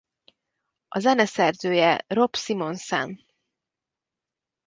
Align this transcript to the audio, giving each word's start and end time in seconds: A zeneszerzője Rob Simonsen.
A 0.87 0.99
zeneszerzője 0.99 2.03
Rob 2.07 2.35
Simonsen. 2.35 3.25